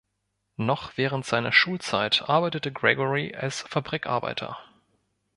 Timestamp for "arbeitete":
2.27-2.71